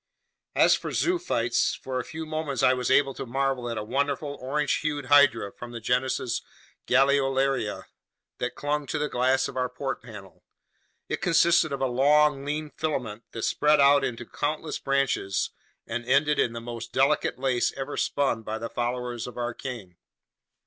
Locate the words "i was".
2.63-2.89